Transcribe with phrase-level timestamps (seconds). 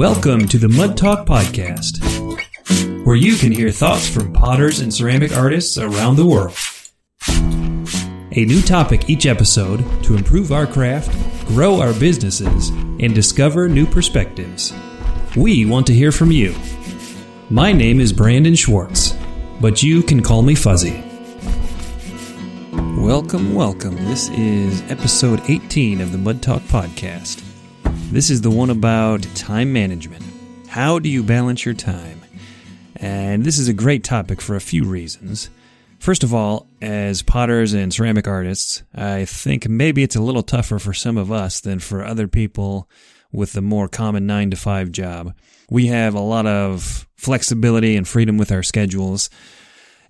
[0.00, 2.00] Welcome to the Mud Talk Podcast,
[3.04, 6.56] where you can hear thoughts from potters and ceramic artists around the world.
[8.32, 11.14] A new topic each episode to improve our craft,
[11.48, 14.72] grow our businesses, and discover new perspectives.
[15.36, 16.54] We want to hear from you.
[17.50, 19.14] My name is Brandon Schwartz,
[19.60, 21.04] but you can call me Fuzzy.
[22.72, 23.96] Welcome, welcome.
[23.96, 27.49] This is episode 18 of the Mud Talk Podcast.
[28.12, 30.24] This is the one about time management.
[30.66, 32.20] How do you balance your time?
[32.96, 35.48] And this is a great topic for a few reasons.
[36.00, 40.80] First of all, as potters and ceramic artists, I think maybe it's a little tougher
[40.80, 42.90] for some of us than for other people
[43.30, 45.32] with the more common 9 to 5 job.
[45.70, 49.30] We have a lot of flexibility and freedom with our schedules.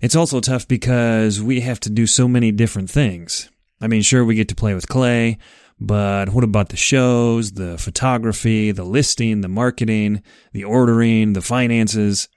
[0.01, 3.47] It's also tough because we have to do so many different things.
[3.79, 5.37] I mean, sure, we get to play with clay,
[5.83, 10.21] but what about the shows, the photography, the listing, the marketing,
[10.53, 12.29] the ordering, the finances,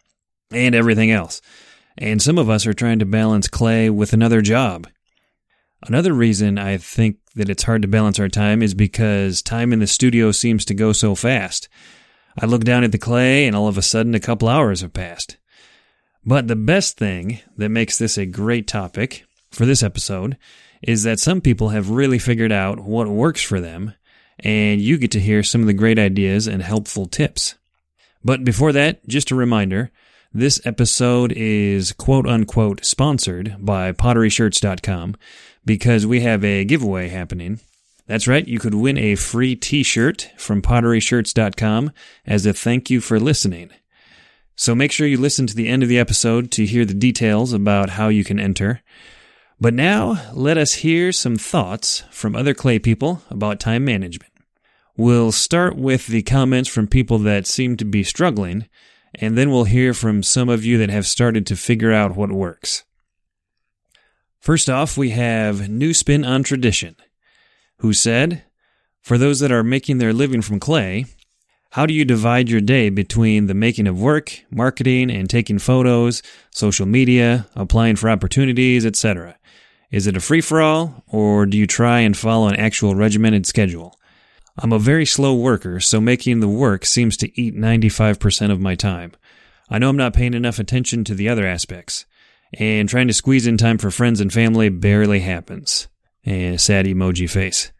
[0.51, 1.42] and everything else?
[1.98, 4.89] And some of us are trying to balance clay with another job.
[5.86, 9.79] Another reason I think that it's hard to balance our time is because time in
[9.79, 11.69] the studio seems to go so fast.
[12.41, 14.95] I look down at the clay and all of a sudden a couple hours have
[14.95, 15.36] passed.
[16.25, 20.39] But the best thing that makes this a great topic for this episode
[20.87, 23.95] is that some people have really figured out what works for them,
[24.39, 27.55] and you get to hear some of the great ideas and helpful tips.
[28.23, 29.91] But before that, just a reminder
[30.33, 35.15] this episode is quote unquote sponsored by potteryshirts.com
[35.65, 37.61] because we have a giveaway happening.
[38.07, 41.93] That's right, you could win a free t shirt from potteryshirts.com
[42.27, 43.71] as a thank you for listening.
[44.57, 47.53] So make sure you listen to the end of the episode to hear the details
[47.53, 48.83] about how you can enter.
[49.65, 54.31] But now, let us hear some thoughts from other clay people about time management.
[54.95, 58.69] We'll start with the comments from people that seem to be struggling,
[59.14, 62.30] and then we'll hear from some of you that have started to figure out what
[62.30, 62.85] works.
[64.39, 66.96] First off, we have New Spin on Tradition,
[67.79, 68.45] who said,
[69.01, 71.07] For those that are making their living from clay,
[71.70, 76.23] how do you divide your day between the making of work, marketing and taking photos,
[76.51, 79.39] social media, applying for opportunities, etc.?
[79.95, 83.47] Is it a free for all, or do you try and follow an actual regimented
[83.47, 83.97] schedule?
[84.59, 88.75] I'm a very slow worker, so making the work seems to eat 95% of my
[88.75, 89.13] time.
[89.71, 92.07] I know I'm not paying enough attention to the other aspects,
[92.55, 95.87] and trying to squeeze in time for friends and family barely happens.
[96.25, 97.71] And sad emoji face.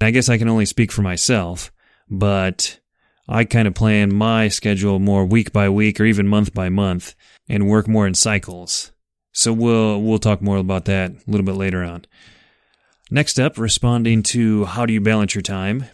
[0.00, 1.70] I guess I can only speak for myself,
[2.08, 2.80] but
[3.28, 7.14] I kind of plan my schedule more week by week or even month by month
[7.50, 8.92] and work more in cycles.
[9.38, 12.06] So we'll we'll talk more about that a little bit later on.
[13.08, 15.84] Next up, responding to how do you balance your time?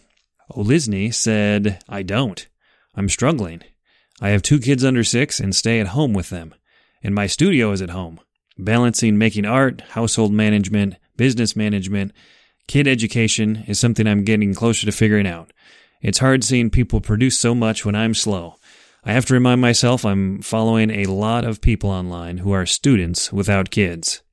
[0.53, 2.47] Olizny said, I don't.
[2.95, 3.61] I'm struggling.
[4.19, 6.55] I have two kids under six and stay at home with them.
[7.03, 8.19] And my studio is at home.
[8.57, 12.13] Balancing making art, household management, business management,
[12.67, 15.53] kid education is something I'm getting closer to figuring out.
[16.01, 18.55] It's hard seeing people produce so much when I'm slow.
[19.07, 23.31] I have to remind myself I'm following a lot of people online who are students
[23.31, 24.23] without kids.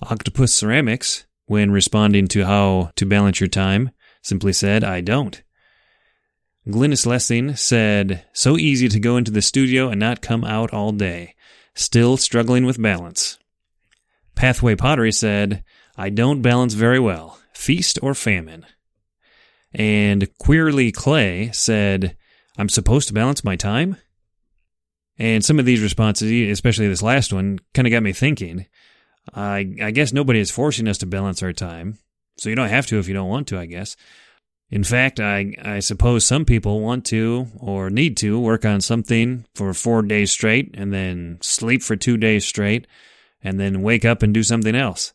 [0.00, 3.90] Octopus Ceramics, when responding to how to balance your time,
[4.22, 5.42] simply said, I don't.
[6.66, 10.90] Glynis Lessing said, So easy to go into the studio and not come out all
[10.90, 11.34] day.
[11.74, 13.38] Still struggling with balance.
[14.34, 15.62] Pathway Pottery said,
[15.94, 17.38] I don't balance very well.
[17.52, 18.64] Feast or famine.
[19.74, 22.16] And Queerly Clay said,
[22.56, 23.96] I'm supposed to balance my time?
[25.18, 28.66] And some of these responses, especially this last one, kind of got me thinking.
[29.32, 31.98] I, I guess nobody is forcing us to balance our time,
[32.36, 33.96] so you don't have to if you don't want to, I guess.
[34.70, 39.44] In fact, I, I suppose some people want to or need to work on something
[39.54, 42.86] for four days straight and then sleep for two days straight
[43.42, 45.12] and then wake up and do something else.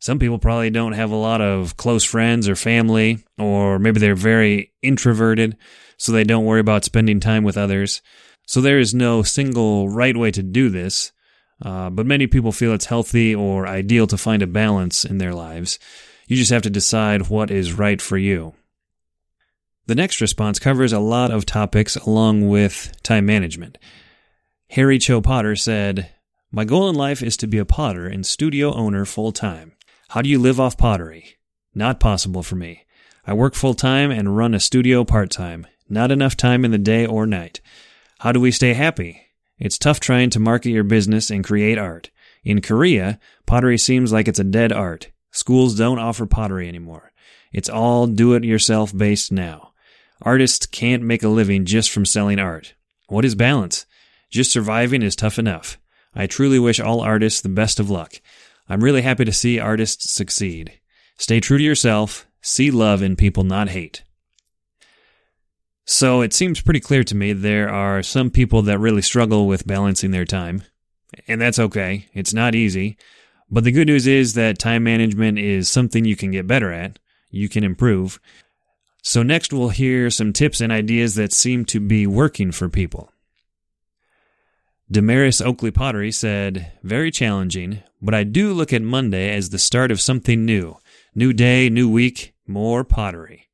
[0.00, 4.14] Some people probably don't have a lot of close friends or family, or maybe they're
[4.14, 5.56] very introverted
[5.96, 8.00] so they don't worry about spending time with others.
[8.46, 11.12] So there is no single right way to do this,
[11.62, 15.34] uh, but many people feel it's healthy or ideal to find a balance in their
[15.34, 15.78] lives.
[16.28, 18.54] You just have to decide what is right for you.
[19.86, 23.78] The next response covers a lot of topics along with time management.
[24.70, 26.10] Harry Cho Potter said,
[26.52, 29.72] My goal in life is to be a potter and studio owner full time.
[30.12, 31.36] How do you live off pottery?
[31.74, 32.86] Not possible for me.
[33.26, 35.66] I work full time and run a studio part time.
[35.86, 37.60] Not enough time in the day or night.
[38.20, 39.26] How do we stay happy?
[39.58, 42.10] It's tough trying to market your business and create art.
[42.42, 45.10] In Korea, pottery seems like it's a dead art.
[45.30, 47.12] Schools don't offer pottery anymore.
[47.52, 49.72] It's all do it yourself based now.
[50.22, 52.72] Artists can't make a living just from selling art.
[53.08, 53.84] What is balance?
[54.30, 55.78] Just surviving is tough enough.
[56.14, 58.22] I truly wish all artists the best of luck.
[58.68, 60.78] I'm really happy to see artists succeed.
[61.16, 62.26] Stay true to yourself.
[62.40, 64.04] See love in people, not hate.
[65.84, 69.66] So it seems pretty clear to me there are some people that really struggle with
[69.66, 70.62] balancing their time.
[71.26, 72.06] And that's okay.
[72.12, 72.98] It's not easy.
[73.50, 76.98] But the good news is that time management is something you can get better at.
[77.30, 78.20] You can improve.
[79.02, 83.10] So next we'll hear some tips and ideas that seem to be working for people.
[84.90, 89.90] Damaris Oakley Pottery said, Very challenging, but I do look at Monday as the start
[89.90, 90.78] of something new.
[91.14, 93.48] New day, new week, more pottery.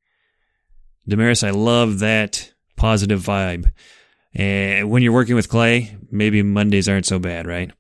[1.08, 3.72] Damaris, I love that positive vibe.
[4.32, 7.72] And when you're working with clay, maybe Mondays aren't so bad, right?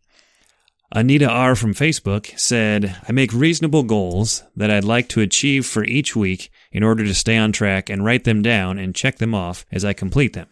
[0.90, 1.54] Anita R.
[1.54, 6.50] from Facebook said, I make reasonable goals that I'd like to achieve for each week
[6.72, 9.84] in order to stay on track and write them down and check them off as
[9.84, 10.48] I complete them.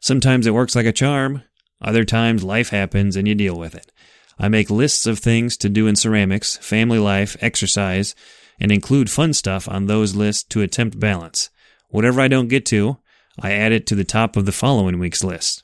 [0.00, 1.42] Sometimes it works like a charm,
[1.80, 3.92] other times life happens and you deal with it.
[4.38, 8.14] I make lists of things to do in ceramics, family life, exercise,
[8.60, 11.50] and include fun stuff on those lists to attempt balance.
[11.88, 12.98] Whatever I don't get to,
[13.40, 15.62] I add it to the top of the following week's list.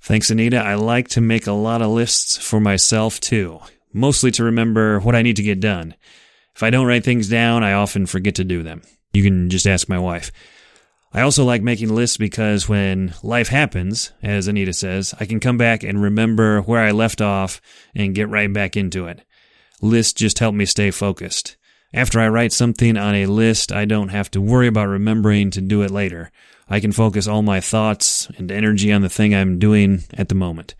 [0.00, 0.58] Thanks, Anita.
[0.58, 3.60] I like to make a lot of lists for myself too,
[3.92, 5.94] mostly to remember what I need to get done.
[6.54, 8.82] If I don't write things down, I often forget to do them.
[9.12, 10.30] You can just ask my wife.
[11.16, 15.56] I also like making lists because when life happens, as Anita says, I can come
[15.56, 17.60] back and remember where I left off
[17.94, 19.24] and get right back into it.
[19.80, 21.56] Lists just help me stay focused.
[21.92, 25.60] After I write something on a list, I don't have to worry about remembering to
[25.60, 26.32] do it later.
[26.68, 30.34] I can focus all my thoughts and energy on the thing I'm doing at the
[30.34, 30.74] moment.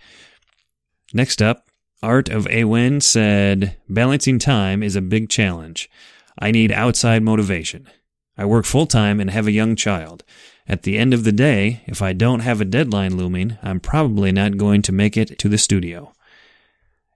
[1.13, 1.69] Next up,
[2.03, 5.89] Art of Awen said, Balancing time is a big challenge.
[6.37, 7.89] I need outside motivation.
[8.37, 10.25] I work full time and have a young child.
[10.67, 14.33] At the end of the day, if I don't have a deadline looming, I'm probably
[14.33, 16.13] not going to make it to the studio.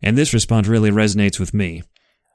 [0.03, 1.83] And this response really resonates with me.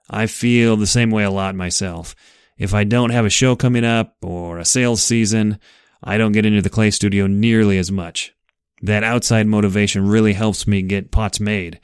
[0.09, 2.15] I feel the same way a lot myself.
[2.57, 5.59] If I don't have a show coming up or a sales season,
[6.03, 8.33] I don't get into the clay studio nearly as much.
[8.81, 11.79] That outside motivation really helps me get pots made.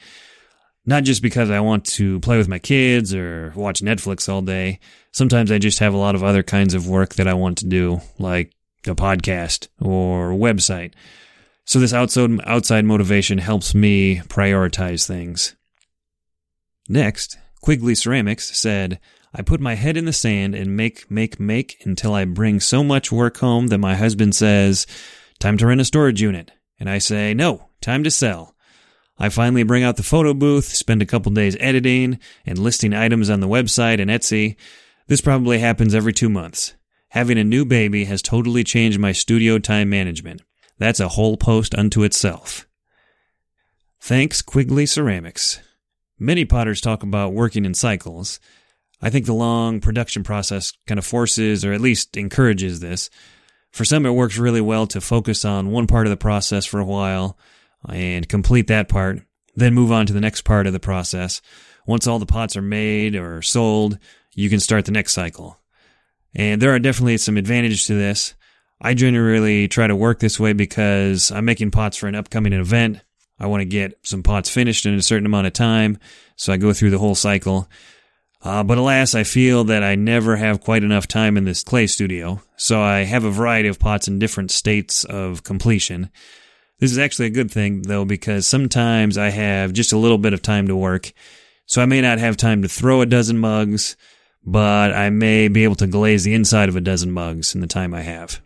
[0.90, 4.80] Not just because I want to play with my kids or watch Netflix all day.
[5.12, 7.68] Sometimes I just have a lot of other kinds of work that I want to
[7.68, 8.56] do, like
[8.88, 10.94] a podcast or a website.
[11.64, 15.56] So this outside outside motivation helps me prioritize things.
[16.88, 19.00] Next, Quigley Ceramics said,
[19.32, 22.84] I put my head in the sand and make, make, make until I bring so
[22.84, 24.88] much work home that my husband says,
[25.38, 26.52] Time to rent a storage unit.
[26.80, 28.56] And I say, No, time to sell.
[29.20, 33.30] I finally bring out the photo booth, spend a couple days editing and listing items
[33.30, 34.56] on the website and Etsy.
[35.08, 36.76] This probably happens every two months.
[37.10, 40.42] Having a new baby has totally changed my studio time management.
[40.78, 42.66] That's a whole post unto itself.
[44.00, 45.60] Thanks, Quigley Ceramics.
[46.18, 48.40] Many potters talk about working in cycles.
[49.02, 53.10] I think the long production process kind of forces or at least encourages this.
[53.72, 56.80] For some, it works really well to focus on one part of the process for
[56.80, 57.38] a while
[57.88, 59.22] and complete that part,
[59.56, 61.42] then move on to the next part of the process.
[61.86, 63.98] Once all the pots are made or sold,
[64.36, 65.60] you can start the next cycle.
[66.36, 68.36] And there are definitely some advantages to this.
[68.82, 73.02] I generally try to work this way because I'm making pots for an upcoming event
[73.40, 75.98] I want to get some pots finished in a certain amount of time,
[76.36, 77.70] so I go through the whole cycle.
[78.42, 81.88] Uh, but alas, I feel that I never have quite enough time in this clay
[81.88, 86.10] studio, so I have a variety of pots in different states of completion.
[86.80, 90.34] This is actually a good thing, though, because sometimes I have just a little bit
[90.34, 91.12] of time to work,
[91.66, 93.98] so I may not have time to throw a dozen mugs,
[94.46, 97.68] but I may be able to glaze the inside of a dozen mugs in the
[97.68, 98.42] time I have.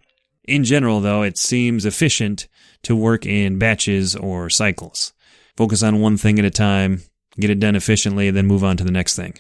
[0.45, 2.47] In general, though, it seems efficient
[2.81, 5.13] to work in batches or cycles.
[5.55, 7.03] Focus on one thing at a time,
[7.39, 9.35] get it done efficiently, then move on to the next thing.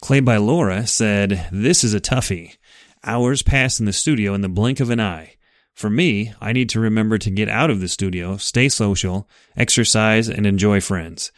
[0.00, 2.56] Clay by Laura said, This is a toughie.
[3.04, 5.34] Hours pass in the studio in the blink of an eye.
[5.74, 10.28] For me, I need to remember to get out of the studio, stay social, exercise,
[10.28, 11.32] and enjoy friends.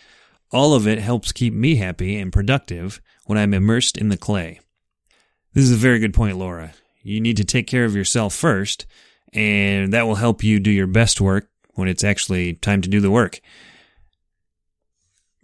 [0.51, 4.61] All of it helps keep me happy and productive when I'm immersed in the clay.
[5.53, 6.75] This is a very good point, Laura.
[7.03, 8.87] You need to take care of yourself first,
[9.33, 13.01] and that will help you do your best work when it's actually time to do
[13.01, 13.41] the work.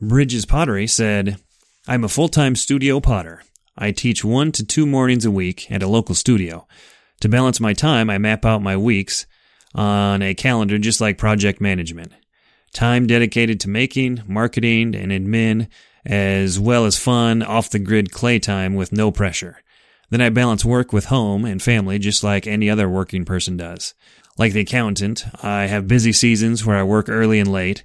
[0.01, 1.39] Bridges Pottery said,
[1.87, 3.43] I'm a full time studio potter.
[3.77, 6.67] I teach one to two mornings a week at a local studio.
[7.21, 9.27] To balance my time, I map out my weeks
[9.75, 12.13] on a calendar just like project management.
[12.73, 15.69] Time dedicated to making, marketing, and admin,
[16.07, 19.63] as well as fun, off the grid clay time with no pressure.
[20.09, 23.95] Then I balance work with home and family just like any other working person does.
[24.39, 27.85] Like the accountant, I have busy seasons where I work early and late.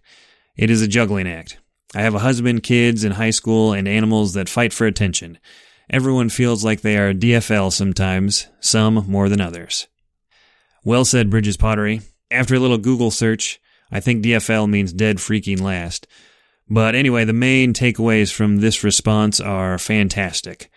[0.55, 1.59] It is a juggling act.
[1.93, 5.37] I have a husband, kids in high school, and animals that fight for attention.
[5.89, 9.87] Everyone feels like they are DFL sometimes, some more than others.
[10.83, 12.01] Well said, Bridges Pottery.
[12.31, 13.59] After a little Google search,
[13.91, 16.07] I think DFL means dead freaking last.
[16.67, 20.71] But anyway, the main takeaways from this response are fantastic.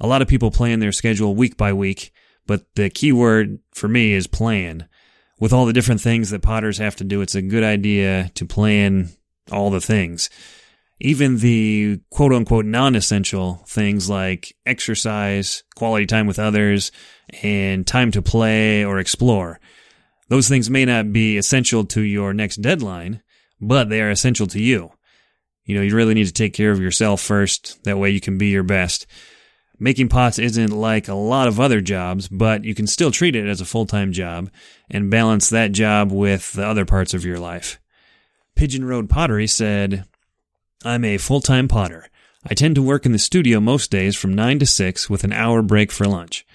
[0.00, 2.12] A lot of people plan their schedule week by week,
[2.46, 4.88] but the key word for me is plan.
[5.38, 8.46] With all the different things that potters have to do, it's a good idea to
[8.46, 9.10] plan
[9.52, 10.30] all the things.
[11.00, 16.92] Even the quote unquote non essential things like exercise, quality time with others,
[17.42, 19.60] and time to play or explore.
[20.28, 23.22] Those things may not be essential to your next deadline,
[23.60, 24.92] but they are essential to you.
[25.64, 27.82] You know, you really need to take care of yourself first.
[27.84, 29.06] That way you can be your best.
[29.78, 33.48] Making pots isn't like a lot of other jobs, but you can still treat it
[33.48, 34.50] as a full time job
[34.88, 37.80] and balance that job with the other parts of your life.
[38.54, 40.04] Pigeon Road Pottery said,
[40.86, 42.10] I'm a full time potter.
[42.46, 45.32] I tend to work in the studio most days from 9 to 6 with an
[45.32, 46.46] hour break for lunch.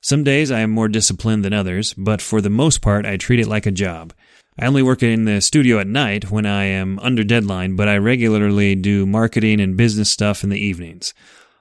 [0.00, 3.38] Some days I am more disciplined than others, but for the most part I treat
[3.38, 4.12] it like a job.
[4.58, 7.98] I only work in the studio at night when I am under deadline, but I
[7.98, 11.14] regularly do marketing and business stuff in the evenings.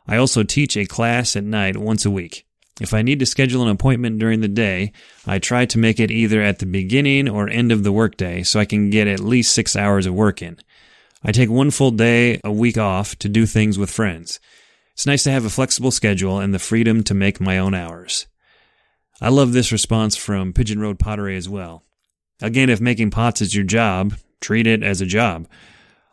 [0.08, 2.48] I also teach a class at night once a week.
[2.82, 4.94] If I need to schedule an appointment during the day,
[5.28, 8.60] I try to make it either at the beginning or end of the workday so
[8.60, 10.58] I can get at least six hours of work in.
[11.28, 14.40] I take one full day a week off to do things with friends.
[14.94, 18.28] It's nice to have a flexible schedule and the freedom to make my own hours.
[19.20, 21.82] I love this response from Pigeon Road Pottery as well.
[22.44, 25.48] Again, if making pots is your job, treat it as a job.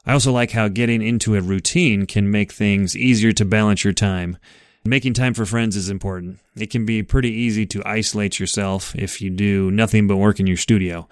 [0.06, 3.92] I also like how getting into a routine can make things easier to balance your
[3.92, 4.38] time.
[4.82, 6.40] Making time for friends is important.
[6.56, 10.46] It can be pretty easy to isolate yourself if you do nothing but work in
[10.46, 11.06] your studio.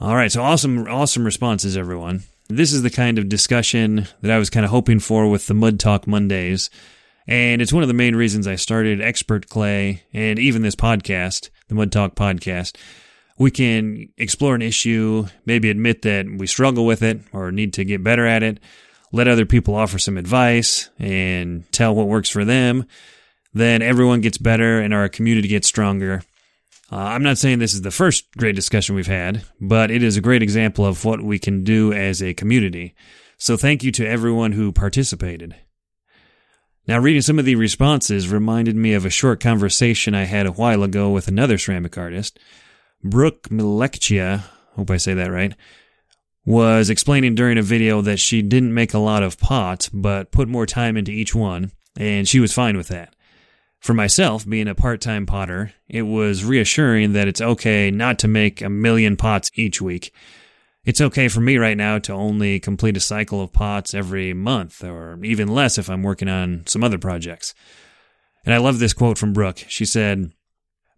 [0.00, 2.22] All right, so awesome, awesome responses, everyone.
[2.48, 5.54] This is the kind of discussion that I was kind of hoping for with the
[5.54, 6.70] Mud Talk Mondays.
[7.26, 11.50] And it's one of the main reasons I started Expert Clay and even this podcast,
[11.68, 12.76] the Mud Talk podcast
[13.40, 17.86] we can explore an issue, maybe admit that we struggle with it or need to
[17.86, 18.60] get better at it,
[19.12, 22.84] let other people offer some advice and tell what works for them.
[23.54, 26.22] Then everyone gets better and our community gets stronger.
[26.92, 30.16] Uh, I'm not saying this is the first great discussion we've had, but it is
[30.16, 32.94] a great example of what we can do as a community.
[33.38, 35.54] So thank you to everyone who participated.
[36.88, 40.52] Now, reading some of the responses reminded me of a short conversation I had a
[40.52, 42.38] while ago with another ceramic artist.
[43.04, 44.42] Brooke Milekchia,
[44.72, 45.54] hope I say that right,
[46.44, 50.48] was explaining during a video that she didn't make a lot of pots, but put
[50.48, 53.14] more time into each one, and she was fine with that.
[53.80, 58.28] For myself, being a part time potter, it was reassuring that it's okay not to
[58.28, 60.12] make a million pots each week.
[60.84, 64.84] It's okay for me right now to only complete a cycle of pots every month,
[64.84, 67.54] or even less if I'm working on some other projects.
[68.44, 69.64] And I love this quote from Brooke.
[69.68, 70.30] She said,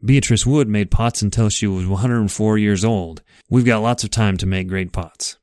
[0.04, 3.22] Beatrice Wood made pots until she was 104 years old.
[3.48, 5.38] We've got lots of time to make great pots.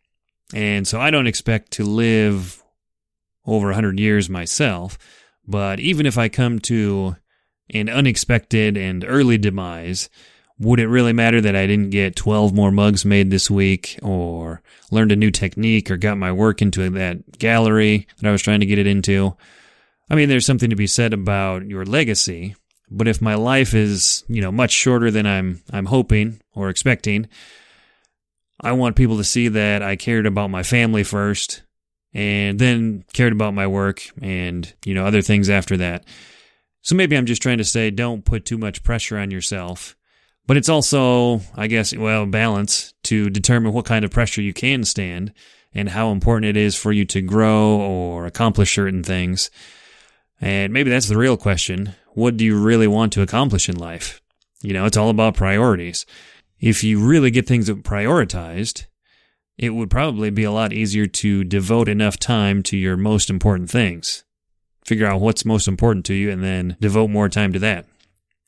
[0.53, 2.61] And so I don't expect to live
[3.45, 4.97] over 100 years myself,
[5.47, 7.15] but even if I come to
[7.73, 10.09] an unexpected and early demise,
[10.59, 14.61] would it really matter that I didn't get 12 more mugs made this week or
[14.91, 18.59] learned a new technique or got my work into that gallery that I was trying
[18.59, 19.35] to get it into?
[20.09, 22.55] I mean, there's something to be said about your legacy,
[22.91, 27.27] but if my life is, you know, much shorter than I'm I'm hoping or expecting,
[28.59, 31.63] I want people to see that I cared about my family first
[32.13, 36.05] and then cared about my work and, you know, other things after that.
[36.81, 39.95] So maybe I'm just trying to say don't put too much pressure on yourself.
[40.47, 44.83] But it's also, I guess, well, balance to determine what kind of pressure you can
[44.83, 45.31] stand
[45.73, 49.51] and how important it is for you to grow or accomplish certain things.
[50.41, 54.21] And maybe that's the real question what do you really want to accomplish in life?
[54.61, 56.05] You know, it's all about priorities.
[56.59, 58.85] If you really get things prioritized,
[59.57, 63.69] it would probably be a lot easier to devote enough time to your most important
[63.69, 64.23] things.
[64.89, 67.85] Figure out what's most important to you and then devote more time to that.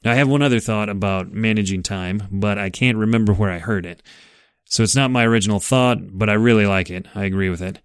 [0.03, 3.59] Now, I have one other thought about managing time, but I can't remember where I
[3.59, 4.01] heard it.
[4.65, 7.05] So it's not my original thought, but I really like it.
[7.13, 7.79] I agree with it.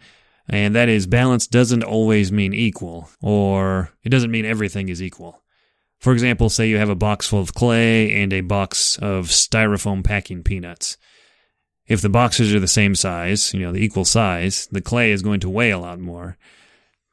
[0.49, 5.43] And that is balance doesn't always mean equal, or it doesn't mean everything is equal.
[5.99, 10.03] For example, say you have a box full of clay and a box of styrofoam
[10.03, 10.97] packing peanuts.
[11.87, 15.21] If the boxes are the same size, you know, the equal size, the clay is
[15.21, 16.39] going to weigh a lot more.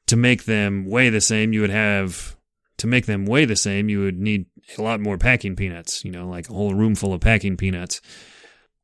[0.07, 2.35] To make them weigh the same, you would have
[2.77, 4.45] to make them weigh the same, you would need
[4.77, 8.01] a lot more packing peanuts, you know, like a whole room full of packing peanuts.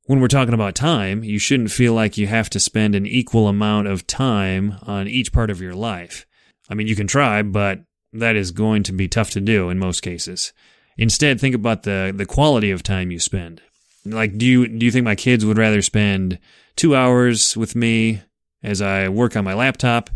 [0.05, 3.47] When we're talking about time, you shouldn't feel like you have to spend an equal
[3.47, 6.25] amount of time on each part of your life.
[6.69, 7.81] I mean, you can try, but
[8.13, 10.53] that is going to be tough to do in most cases.
[10.97, 13.61] Instead, think about the, the quality of time you spend.
[14.05, 16.39] Like, do you, do you think my kids would rather spend
[16.75, 18.21] two hours with me
[18.63, 20.09] as I work on my laptop,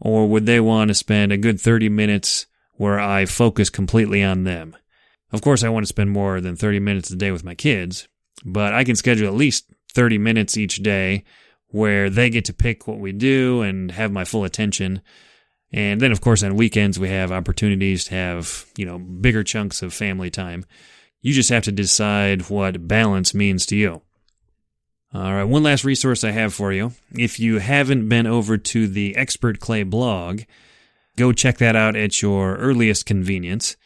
[0.00, 4.44] or would they want to spend a good 30 minutes where I focus completely on
[4.44, 4.76] them?
[5.32, 8.08] Of course, I want to spend more than 30 minutes a day with my kids,
[8.44, 11.24] but I can schedule at least 30 minutes each day
[11.68, 15.02] where they get to pick what we do and have my full attention.
[15.70, 19.82] And then, of course, on weekends, we have opportunities to have, you know, bigger chunks
[19.82, 20.64] of family time.
[21.20, 24.02] You just have to decide what balance means to you.
[25.14, 26.92] All right, one last resource I have for you.
[27.12, 30.42] If you haven't been over to the Expert Clay blog,
[31.16, 33.76] go check that out at your earliest convenience.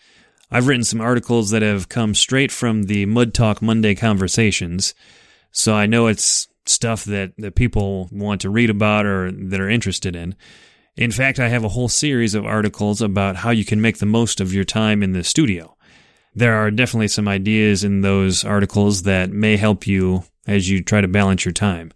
[0.50, 4.94] I've written some articles that have come straight from the Mud Talk Monday conversations,
[5.52, 9.70] so I know it's stuff that, that people want to read about or that are
[9.70, 10.34] interested in.
[10.96, 14.06] In fact, I have a whole series of articles about how you can make the
[14.06, 15.76] most of your time in the studio.
[16.34, 21.00] There are definitely some ideas in those articles that may help you as you try
[21.00, 21.92] to balance your time.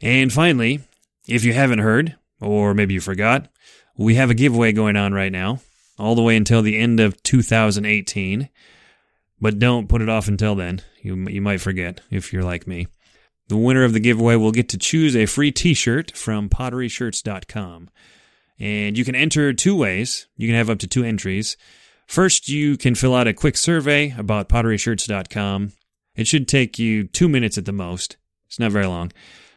[0.00, 0.80] And finally,
[1.28, 3.48] if you haven't heard, or maybe you forgot,
[3.96, 5.60] we have a giveaway going on right now
[5.98, 8.48] all the way until the end of 2018.
[9.40, 10.82] But don't put it off until then.
[11.02, 12.88] You, you might forget if you're like me.
[13.48, 17.90] The winner of the giveaway will get to choose a free t shirt from potteryshirts.com.
[18.58, 20.26] And you can enter two ways.
[20.36, 21.56] You can have up to two entries.
[22.06, 25.72] First, you can fill out a quick survey about potteryshirts.com.
[26.20, 28.18] It should take you two minutes at the most.
[28.46, 29.10] It's not very long.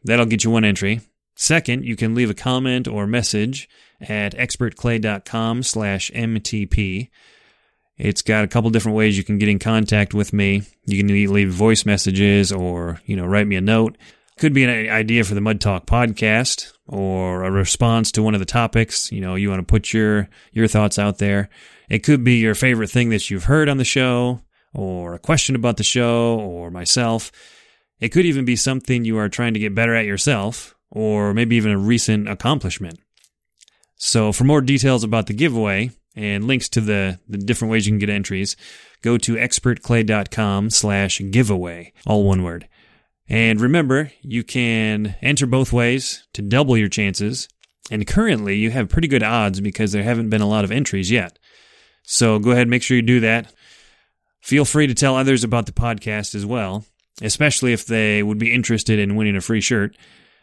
[0.05, 1.01] That'll get you one entry.
[1.35, 3.67] Second, you can leave a comment or message
[3.99, 7.09] at expertclay.com slash MTP.
[7.97, 10.61] It's got a couple different ways you can get in contact with me.
[10.85, 13.97] You can leave voice messages or, you know, write me a note.
[14.39, 18.39] Could be an idea for the Mud Talk podcast or a response to one of
[18.39, 19.11] the topics.
[19.11, 21.49] You know, you want to put your, your thoughts out there.
[21.89, 24.39] It could be your favorite thing that you've heard on the show
[24.73, 27.31] or a question about the show or myself.
[27.99, 31.55] It could even be something you are trying to get better at yourself or maybe
[31.55, 32.99] even a recent accomplishment.
[33.95, 37.91] So for more details about the giveaway and links to the, the different ways you
[37.91, 38.55] can get entries,
[39.01, 42.67] go to expertclay.com slash giveaway, all one word.
[43.29, 47.47] And remember, you can enter both ways to double your chances.
[47.89, 51.09] And currently, you have pretty good odds because there haven't been a lot of entries
[51.09, 51.39] yet.
[52.03, 53.53] So go ahead and make sure you do that.
[54.43, 56.83] Feel free to tell others about the podcast as well,
[57.21, 59.95] especially if they would be interested in winning a free shirt.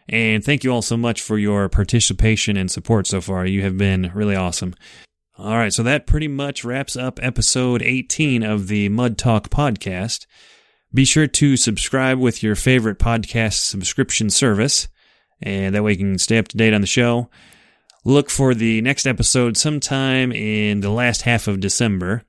[0.09, 3.45] And thank you all so much for your participation and support so far.
[3.45, 4.75] You have been really awesome.
[5.37, 10.25] All right, so that pretty much wraps up episode 18 of the Mud Talk podcast.
[10.95, 14.89] Be sure to subscribe with your favorite podcast subscription service,
[15.43, 17.29] and that way you can stay up to date on the show.
[18.07, 22.23] Look for the next episode sometime in the last half of December.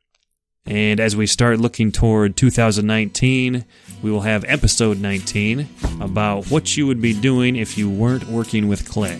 [0.66, 3.66] And as we start looking toward 2019,
[4.04, 5.68] we will have episode 19
[6.00, 9.20] about what you would be doing if you weren't working with clay.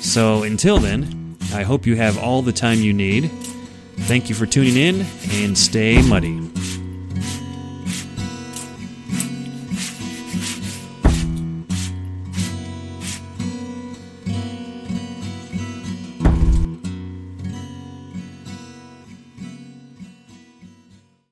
[0.00, 3.30] So until then, I hope you have all the time you need.
[4.00, 6.51] Thank you for tuning in and stay muddy.